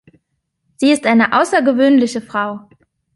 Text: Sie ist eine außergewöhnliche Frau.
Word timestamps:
Sie 0.77 0.89
ist 0.91 1.05
eine 1.05 1.39
außergewöhnliche 1.39 2.21
Frau. 2.21 2.67